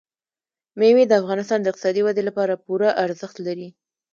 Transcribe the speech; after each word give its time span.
مېوې 0.79 1.03
د 1.07 1.13
افغانستان 1.21 1.59
د 1.61 1.67
اقتصادي 1.71 2.01
ودې 2.03 2.23
لپاره 2.29 2.61
پوره 2.65 2.89
ارزښت 3.03 3.37
لري. 3.47 3.67